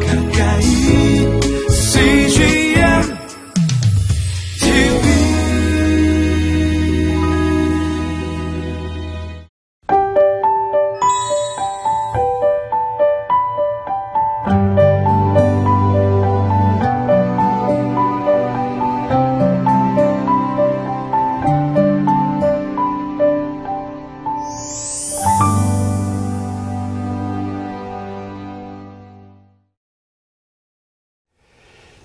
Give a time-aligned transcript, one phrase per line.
[0.00, 0.21] 가까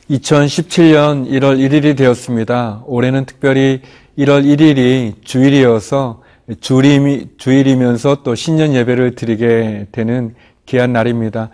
[0.09, 2.83] (2017년 1월 1일이) 되었습니다.
[2.85, 3.81] 올해는 특별히
[4.17, 6.21] (1월 1일이) 주일이어서
[6.61, 10.33] 주일이, 주일이면서 또 신년 예배를 드리게 되는
[10.65, 11.49] 귀한 날입니다.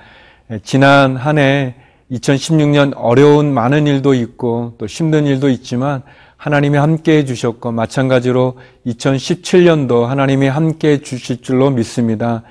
[0.64, 1.76] 지난 한 해
[2.12, 6.04] 2016년 어려운 많은 일도 있고 또 힘든 일도 있지만
[6.38, 12.44] 하나님이 함께 해주셨고 마찬가지로 2017년도 하나님이 함께 해주실 줄로 믿습니다.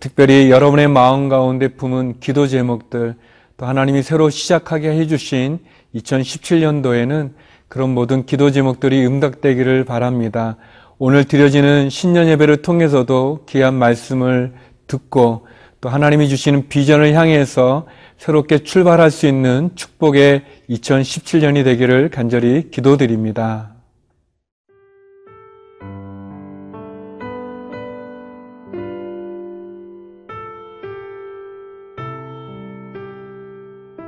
[0.00, 3.14] 특별히 여러분의 마음 가운데 품은 기도 제목들
[3.56, 5.60] 또 하나님이 새로 시작하게 해주신
[5.94, 7.32] 2017년도에는
[7.68, 10.56] 그런 모든 기도 제목들이 응답되기를 바랍니다.
[10.98, 14.54] 오늘 드려지는 신년 예배를 통해서도 귀한 말씀을
[14.86, 15.46] 듣고
[15.80, 23.73] 또 하나님이 주시는 비전을 향해서 새롭게 출발할 수 있는 축복의 2017년이 되기를 간절히 기도드립니다.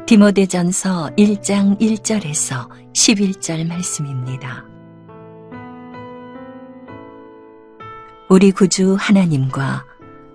[0.06, 4.64] 디모데전서 1장 1절에서 11절 말씀입니다.
[8.28, 9.84] 우리 구주 하나님과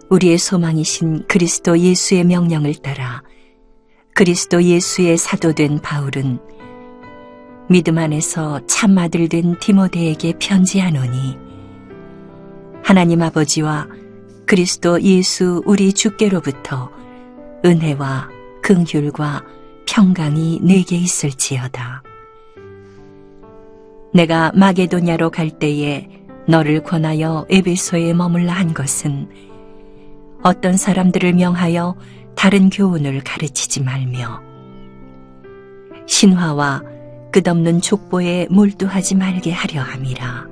[0.09, 3.23] 우리의 소망이신 그리스도 예수의 명령을 따라
[4.13, 6.39] 그리스도 예수의 사도된 바울은
[7.69, 11.37] 믿음 안에서 참 아들 된 디모데에게 편지하노니
[12.83, 13.87] 하나님 아버지와
[14.45, 16.91] 그리스도 예수 우리 주께로부터
[17.63, 18.27] 은혜와
[18.63, 19.60] 긍휼과
[19.91, 22.01] 평강이 내게 있을지어다.
[24.13, 26.07] 내가 마게도냐로 갈 때에
[26.47, 29.27] 너를 권하여 에베소에 머물라 한 것은
[30.43, 31.97] 어떤 사람들을 명하여
[32.37, 34.41] 다른 교훈을 가르치지 말며
[36.07, 36.83] 신화와
[37.33, 40.47] 끝없는 족보에 몰두하지 말게 하려 함이라.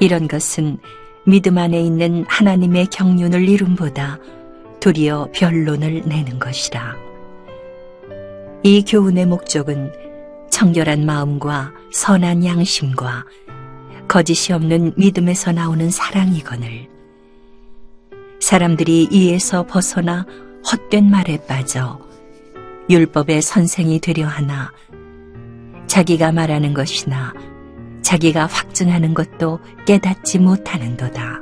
[0.00, 0.76] 이런 것은
[1.24, 4.18] 믿음 안에 있는 하나님의 경륜을 이룸보다
[4.78, 7.15] 도리어 변론을 내는 것이라.
[8.66, 9.92] 이 교훈의 목적은
[10.50, 13.24] 청결한 마음과 선한 양심과
[14.08, 16.88] 거짓이 없는 믿음에서 나오는 사랑이거늘
[18.40, 20.26] 사람들이 이에서 벗어나
[20.68, 22.00] 헛된 말에 빠져
[22.90, 24.72] 율법의 선생이 되려 하나
[25.86, 27.34] 자기가 말하는 것이나
[28.02, 31.40] 자기가 확증하는 것도 깨닫지 못하는도다.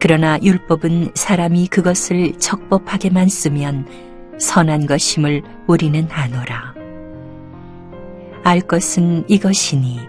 [0.00, 4.09] 그러나 율법은 사람이 그것을 적법하게만 쓰면
[4.40, 6.74] 선한 것임을 우리는 아노라.
[8.42, 10.00] 알 것은 이것이니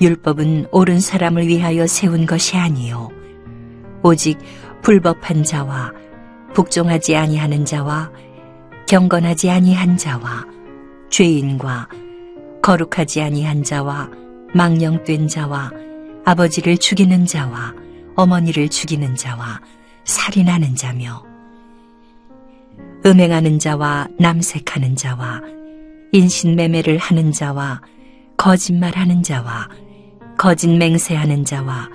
[0.00, 3.10] 율법은 옳은 사람을 위하여 세운 것이 아니요
[4.02, 4.38] 오직
[4.82, 5.92] 불법한 자와
[6.54, 8.10] 복종하지 아니하는 자와
[8.88, 10.46] 경건하지 아니한 자와
[11.10, 11.88] 죄인과
[12.62, 14.10] 거룩하지 아니한 자와
[14.54, 15.70] 망령된 자와
[16.24, 17.74] 아버지를 죽이는 자와
[18.16, 19.60] 어머니를 죽이는 자와
[20.04, 21.22] 살인하는 자며
[23.06, 25.40] 음행하는 자와 남색하는 자와
[26.10, 27.80] 인신매매를 하는 자와
[28.36, 29.68] 거짓말하는 자와
[30.36, 31.88] 거짓 맹세하는 자와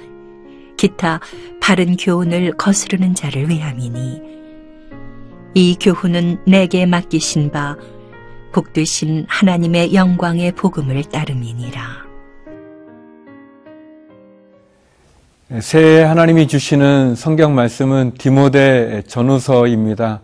[0.77, 1.19] 기타
[1.59, 4.21] 바른 교훈을 거스르는 자를 위함이니
[5.53, 7.75] 이 교훈은 내게 맡기신 바
[8.53, 11.81] 복되신 하나님의 영광의 복음을 따름이니라.
[15.59, 20.21] 새해 하나님이 주시는 성경 말씀은 디모데 전후서입니다.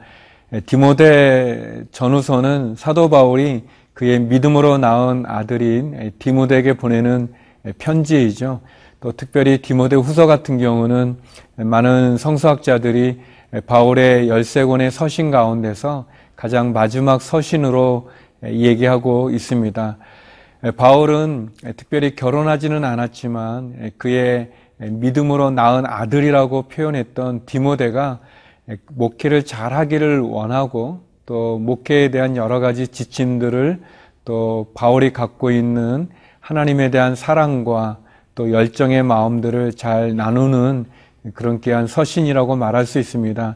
[0.65, 3.63] 디모데 전후서는 사도 바울이
[3.93, 7.33] 그의 믿음으로 낳은 아들인 디모데에게 보내는
[7.79, 8.61] 편지이죠.
[8.99, 11.17] 또 특별히 디모데 후서 같은 경우는
[11.55, 13.19] 많은 성서학자들이
[13.65, 16.05] 바울의 열세 권의 서신 가운데서
[16.35, 18.09] 가장 마지막 서신으로
[18.43, 19.97] 얘기하고 있습니다.
[20.77, 28.19] 바울은 특별히 결혼하지는 않았지만 그의 믿음으로 낳은 아들이라고 표현했던 디모데가
[28.89, 33.79] 목회를 잘 하기를 원하고 또 목회에 대한 여러 가지 지침들을
[34.25, 36.09] 또 바울이 갖고 있는
[36.39, 37.97] 하나님에 대한 사랑과
[38.35, 40.85] 또 열정의 마음들을 잘 나누는
[41.33, 43.55] 그런 귀한 서신이라고 말할 수 있습니다.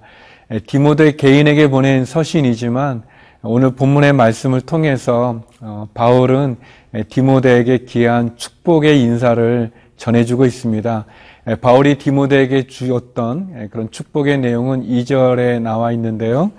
[0.67, 3.03] 디모데 개인에게 보낸 서신이지만
[3.43, 6.57] 오늘 본문의 말씀을 통해서 어, 바울은
[7.09, 11.05] 디모데에게 귀한 축복의 인사를 전해주고 있습니다.
[11.47, 16.51] 에, 바울이 디모데에게 주었던 에, 그런 축복의 내용은 2절에 나와 있는데요.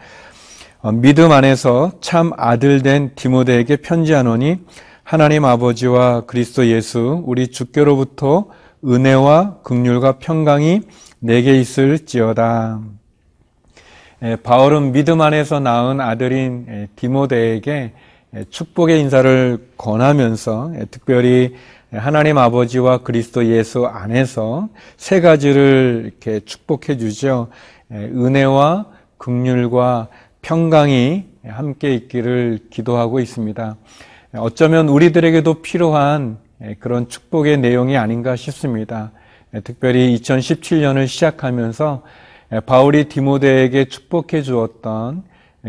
[0.80, 4.58] 어, 믿음 안에서 참 아들 된 디모데에게 편지하노니
[5.04, 8.46] 하나님 아버지와 그리스도 예수 우리 주께로부터
[8.84, 10.80] 은혜와 극률과 평강이
[11.20, 12.80] 내게 있을지어다.
[14.24, 17.92] 에, 바울은 믿음 안에서 낳은 아들인 에, 디모데에게
[18.34, 21.54] 에, 축복의 인사를 권하면서 에, 특별히
[21.94, 27.48] 하나님 아버지와 그리스도 예수 안에서 세 가지를 이렇게 축복해 주죠.
[27.92, 28.86] 은혜와
[29.18, 30.08] 극률과
[30.40, 33.76] 평강이 함께 있기를 기도하고 있습니다.
[34.38, 36.38] 어쩌면 우리들에게도 필요한
[36.78, 39.12] 그런 축복의 내용이 아닌가 싶습니다.
[39.62, 42.02] 특별히 2017년을 시작하면서
[42.64, 45.24] 바울이 디모데에게 축복해 주었던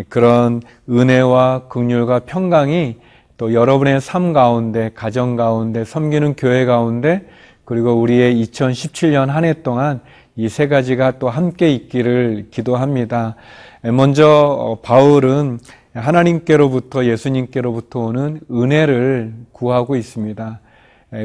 [0.08, 2.96] 그런 은혜와 극률과 평강이
[3.38, 7.28] 또 여러분의 삶 가운데, 가정 가운데, 섬기는 교회 가운데,
[7.66, 10.02] 그리고 우리의 2017년 한 해 동안
[10.36, 13.36] 이 세 가지가 또 함께 있기를 기도합니다.
[13.84, 15.60] 먼저 바울은
[15.94, 20.60] 하나님께로부터 예수님께로부터 오는 은혜를 구하고 있습니다.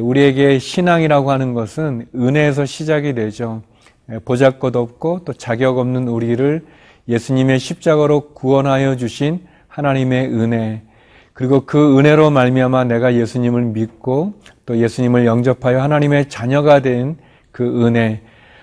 [0.00, 3.62] 우리에게 신앙이라고 하는 것은 은혜에서 시작이 되죠.
[4.26, 6.64] 보잘 것 없고 또 자격 없는 우리를
[7.08, 10.82] 예수님의 십자가로 구원하여 주신 하나님의 은혜,
[11.38, 14.34] 그리고 그 은혜로 말미암아 내가 예수님을 믿고
[14.66, 17.16] 또 예수님을 영접하여 하나님의 자녀가 된
[17.58, 18.22] 그 은혜,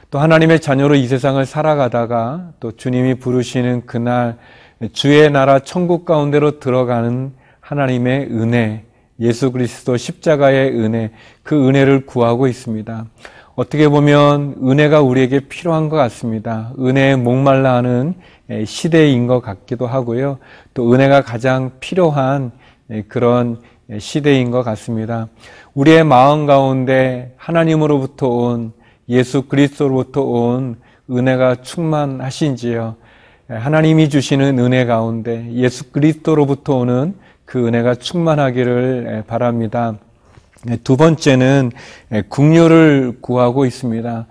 [0.10, 4.38] 또 하나님의 자녀로 이 세상을 살아가다가 또 주님이 부르시는 그날
[4.94, 8.86] 주의 나라 천국 가운데로 들어가는 하나님의 은혜,
[9.19, 11.12] 예수 그리스도 십자가의 은혜,
[11.44, 13.06] 그 은혜를 구하고 있습니다.
[13.56, 16.72] 어떻게 보면 은혜가 우리에게 필요한 것 같습니다.
[16.80, 18.13] 은혜에 목말라 하는
[18.66, 20.38] 시대인 것 같기도 하고요.
[20.74, 22.54] 또 은혜가 가장 필요한
[23.08, 23.62] 그런
[24.00, 25.28] 시대인 것 같습니다.
[25.74, 28.74] 우리의 마음 가운데 하나님으로부터 온
[29.10, 30.78] 예수 그리스도로부터 온
[31.10, 32.96] 은혜가 충만하신지요.
[33.48, 37.16] 하나님이 주시는 은혜 가운데 예수 그리스도로부터 오는
[37.46, 39.96] 그 은혜가 충만하기를 바랍니다.
[40.84, 41.72] 두 번째는
[42.30, 44.26] 국률을 구하고 있습니다.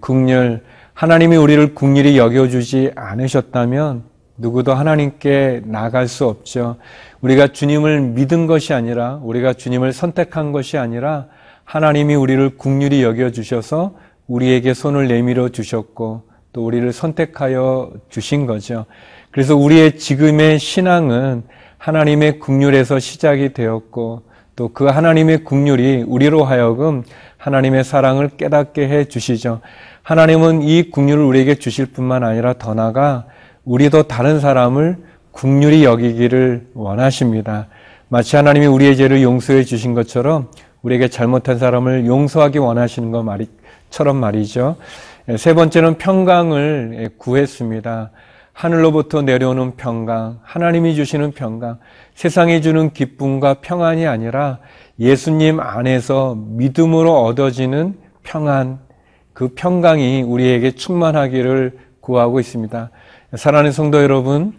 [0.00, 0.62] 국률
[0.92, 4.02] 하나님이 우리를 국률이 여겨주지 않으셨다면
[4.36, 6.76] 누구도 하나님께 나갈 수 없죠.
[7.20, 11.26] 우리가 주님을 믿은 것이 아니라 우리가 주님을 선택한 것이 아니라
[11.64, 13.94] 하나님이 우리를 국률이 여겨 주셔서
[14.26, 18.86] 우리에게 손을 내밀어 주셨고 또 우리를 선택하여 주신 거죠.
[19.30, 21.44] 그래서 우리의 지금의 신앙은
[21.78, 24.22] 하나님의 국률에서 시작이 되었고
[24.54, 27.02] 또 그 하나님의 국률이 우리로 하여금
[27.38, 29.60] 하나님의 사랑을 깨닫게 해 주시죠.
[30.02, 33.24] 하나님은 이 국률을 우리에게 주실 뿐만 아니라 더 나아가
[33.64, 34.96] 우리도 다른 사람을
[35.30, 37.68] 국률이 여기기를 원하십니다.
[38.08, 40.48] 마치 하나님이 우리의 죄를 용서해 주신 것처럼
[40.82, 44.76] 우리에게 잘못한 사람을 용서하기 원하시는 것 말이처럼 말이죠.
[45.38, 48.10] 세 번째는 평강을 구했습니다.
[48.52, 51.78] 하늘로부터 내려오는 평강, 하나님이 주시는 평강,
[52.14, 54.58] 세상이 주는 기쁨과 평안이 아니라
[54.98, 58.78] 예수님 안에서 믿음으로 얻어지는 평안,
[59.32, 62.90] 그 평강이 우리에게 충만하기를 구하고 있습니다.
[63.36, 64.52] 사랑하는 성도 여러분,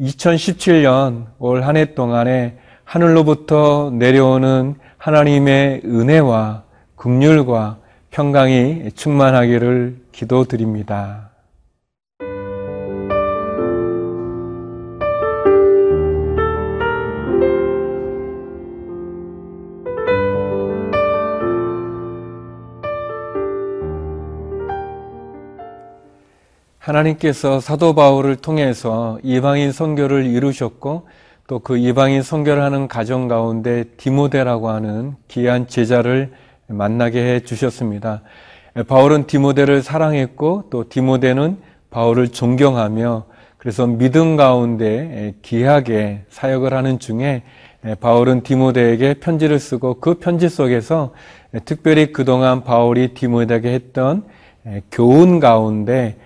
[0.00, 6.62] 2017년 올 한 해 동안에 하늘로부터 내려오는 하나님의 은혜와
[6.96, 7.78] 긍휼과
[8.10, 11.27] 평강이 충만하기를 기도드립니다.
[26.88, 31.06] 하나님께서 사도 바울을 통해서 이방인 선교를 이루셨고
[31.46, 36.32] 또 그 이방인 선교를 하는 가정 가운데 디모데라고 하는 귀한 제자를
[36.66, 38.22] 만나게 해 주셨습니다.
[38.86, 41.58] 바울은 디모데를 사랑했고 또 디모데는
[41.90, 43.24] 바울을 존경하며
[43.56, 47.42] 그래서 믿음 가운데 귀하게 사역을 하는 중에
[48.00, 51.12] 바울은 디모데에게 편지를 쓰고 그 편지 속에서
[51.64, 54.24] 특별히 그동안 바울이 디모데에게 했던
[54.90, 56.16] 교훈 가운데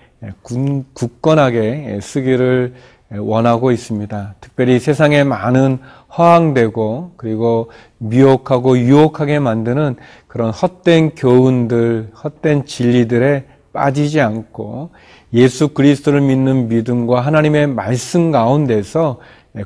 [0.41, 2.73] 굳건하게 쓰기를
[3.15, 4.35] 원하고 있습니다.
[4.41, 5.79] 특별히 세상에 많은
[6.17, 14.91] 허황되고 그리고 미혹하고 유혹하게 만드는 그런 헛된 교훈들, 헛된 진리들에 빠지지 않고
[15.33, 19.19] 예수 그리스도를 믿는 믿음과 하나님의 말씀 가운데서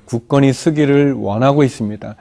[0.06, 2.16] 굳건히 쓰기를 원하고 있습니다.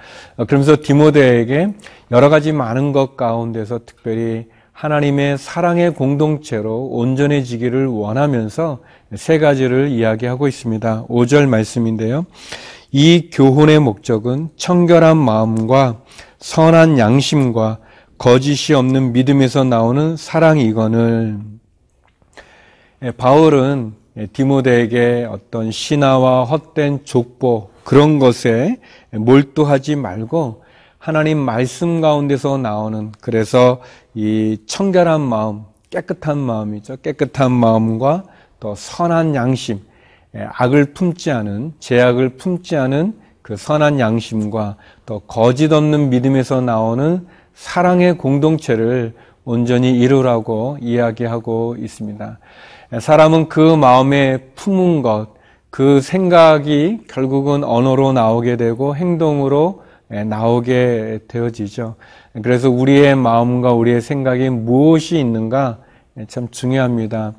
[0.47, 1.75] 그러면서 디모데에게
[2.13, 8.81] 여러 가지 많은 것 가운데서 특별히 하나님의 사랑의 공동체로 온전해지기를 원하면서
[9.15, 11.07] 세 가지를 이야기하고 있습니다.
[11.07, 12.27] 5절 말씀인데요.
[12.93, 16.03] 이 교훈의 목적은 청결한 마음과
[16.41, 17.79] 선한 양심과
[18.19, 21.39] 거짓이 없는 믿음에서 나오는 사랑이거늘
[23.03, 28.77] 예, 바울은 예, 디모데에게 어떤 신화와 헛된 족보 그런 것에
[29.11, 30.66] 몰두하지 말고
[31.07, 33.81] 하나님 말씀 가운데서 나오는 그래서
[34.17, 36.97] 이 청결한 마음, 깨끗한 마음이죠.
[36.97, 38.25] 깨끗한 마음과
[38.59, 39.79] 또 선한 양심,
[40.35, 47.25] 예, 악을 품지 않은 제약을 품지 않은 그 선한 양심과 또 거짓 없는 믿음에서 나오는
[47.55, 52.41] 사랑의 공동체를 온전히 이루라고 이야기하고 있습니다.
[52.99, 55.29] 사람은 그 마음에 품은 것,
[55.71, 61.97] 그 생각이 결국은 언어로 나오게 되고 행동으로 나오게 되어지죠.
[62.43, 65.79] 그래서 우리의 마음과 우리의 생각이 무엇이 있는가
[66.29, 67.35] 참 중요합니다.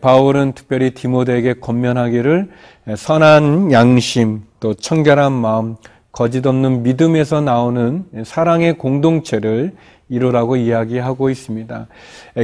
[0.00, 2.50] 바울은 특별히 디모데에게 권면하기를
[2.96, 5.76] 선한 양심, 또 청결한 마음,
[6.10, 9.72] 거짓 없는 믿음에서 나오는 사랑의 공동체를
[10.08, 11.88] 이루라고 이야기하고 있습니다.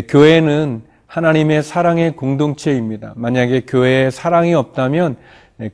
[0.09, 3.15] 교회는 하나님의 사랑의 공동체입니다.
[3.17, 5.17] 만약에 교회에 사랑이 없다면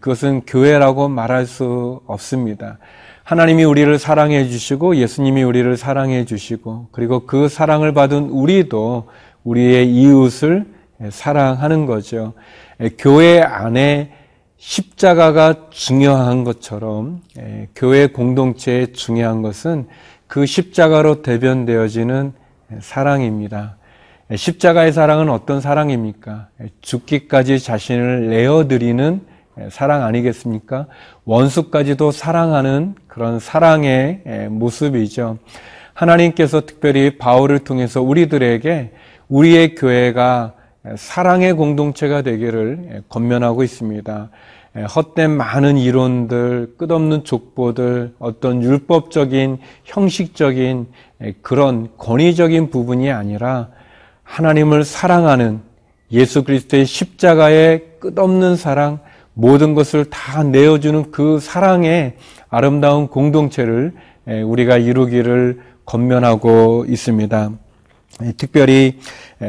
[0.01, 2.79] 그것은 교회라고 말할 수 없습니다.
[3.27, 9.09] 하나님이 우리를 사랑해 주시고 예수님이 우리를 사랑해 주시고 그리고 그 사랑을 받은 우리도
[9.43, 10.65] 우리의 이웃을
[11.11, 12.35] 사랑하는 거죠.
[12.99, 14.13] 교회 안에
[14.59, 17.21] 십자가가 중요한 것처럼
[17.75, 19.89] 교회 공동체에 중요한 것은
[20.29, 22.33] 그 십자가로 대변되어지는
[22.79, 23.77] 사랑입니다.
[24.33, 26.47] 십자가의 사랑은 어떤 사랑입니까?
[26.81, 29.21] 죽기까지 자신을 내어드리는
[29.71, 30.87] 사랑 아니겠습니까?
[31.25, 35.39] 원수까지도 사랑하는 그런 사랑의 모습이죠.
[35.95, 38.93] 하나님께서 특별히 바울을 통해서 우리들에게
[39.29, 40.53] 우리의 교회가
[40.97, 44.31] 사랑의 공동체가 되기를 권면하고 있습니다.
[44.95, 50.87] 헛된 많은 이론들, 끝없는 족보들, 어떤 율법적인, 형식적인
[51.41, 53.69] 그런 권위적인 부분이 아니라
[54.23, 55.61] 하나님을 사랑하는
[56.13, 59.01] 예수 그리스도의 십자가의 끝없는 사랑,
[59.39, 62.15] 모든 것을 다 내어주는 그 사랑의
[62.49, 63.93] 아름다운 공동체를
[64.27, 67.51] 우리가 이루기를 권면하고 있습니다.
[68.39, 68.99] 특별히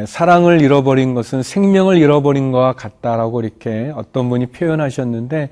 [0.05, 5.51] 사랑을 잃어버린 것은 생명을 잃어버린 것과 같다라고 이렇게 어떤 분이 표현하셨는데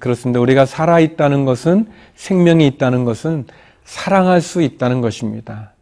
[0.00, 0.40] 그렇습니다.
[0.40, 3.44] 우리가 살아 있다는 것은 생명이 있다는 것은
[3.84, 5.74] 사랑할 수 있다는 것입니다.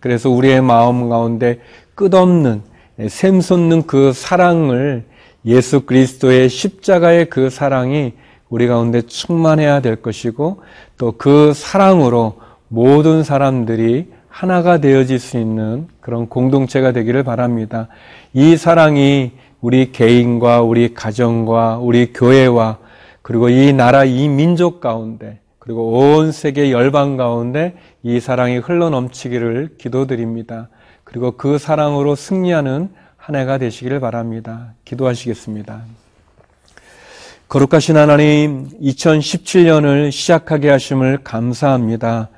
[0.00, 1.60] 그래서 우리의 마음 가운데
[1.94, 2.60] 끝없는
[3.08, 5.04] 샘솟는 그 사랑을
[5.46, 8.14] 예수 그리스도의 십자가의 그 사랑이
[8.48, 10.62] 우리 가운데 충만해야 될 것이고
[10.98, 12.34] 또 그 사랑으로
[12.68, 17.88] 모든 사람들이 하나가 되어질 수 있는 그런 공동체가 되기를 바랍니다.
[18.34, 22.78] 이 사랑이 우리 개인과 우리 가정과 우리 교회와
[23.22, 29.76] 그리고 이 나라 이 민족 가운데 그리고 온 세계 열방 가운데 이 사랑이 흘러 넘치기를
[29.78, 30.68] 기도드립니다.
[31.02, 32.90] 그리고 그 사랑으로 승리하는
[33.26, 34.74] 한 해가 되시기를 바랍니다.
[34.84, 35.80] 기도하시겠습니다.
[37.48, 42.28] 거룩하신 하나님, 2017년을 시작하게 하심을 감사합니다.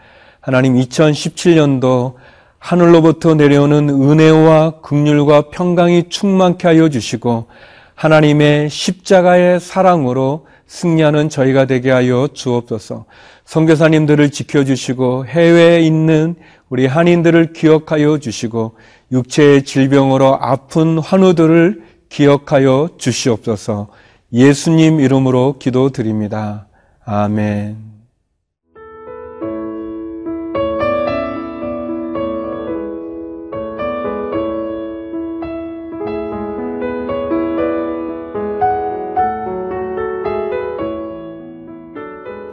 [0.41, 2.15] 하나님, 2017년도
[2.59, 7.49] 하늘로부터 내려오는 은혜와 극률과 평강이 충만케 하여 주시고
[7.95, 13.07] 하나님의 십자가의 사랑으로 승리하는 저희가 되게 하여 주옵소서.
[13.45, 16.37] 선교사님들을 지켜주시고 해외에 있는
[16.69, 18.77] 우리 한인들을 기억하여 주시고
[19.11, 23.89] 육체의 질병으로 아픈 환우들을 기억하여 주시옵소서.
[24.33, 26.69] 예수님 이름으로 기도드립니다.
[27.05, 27.98] 아멘.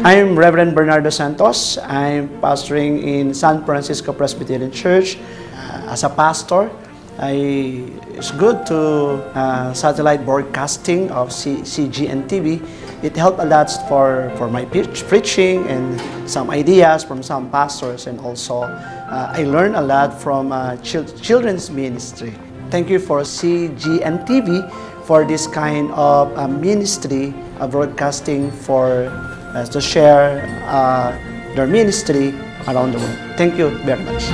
[0.00, 1.76] I'm Reverend Bernardo Santos.
[1.76, 5.18] I'm pastoring in San Francisco Presbyterian Church.
[5.52, 6.70] Uh, as a pastor,
[7.18, 7.84] I,
[8.16, 12.64] it's good to uh, satellite broadcasting of C, CGN TV.
[13.04, 18.06] It helped a lot for, for my preach, preaching and some ideas from some pastors,
[18.06, 22.32] and also uh, I learned a lot from uh, chil- children's ministry.
[22.70, 24.64] Thank you for CGN TV
[25.04, 27.34] for this kind of uh, ministry
[27.68, 29.12] broadcasting for
[29.54, 31.16] uh, to share uh,
[31.54, 32.34] their ministry
[32.68, 33.18] around the world.
[33.36, 34.30] Thank you very much.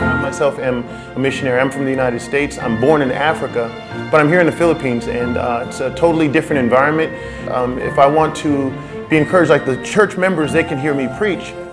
[0.00, 0.84] I myself am
[1.16, 1.60] a missionary.
[1.60, 2.58] I'm from the United States.
[2.58, 3.68] I'm born in Africa,
[4.10, 7.12] but I'm here in the Philippines, and uh, it's a totally different environment.
[7.50, 8.70] Um, if I want to
[9.08, 11.52] be encouraged, like the church members, they can hear me preach,